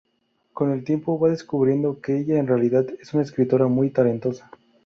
[0.53, 4.49] Con el tiempo, va descubriendo que ella en realidad es una escritora muy talentosa.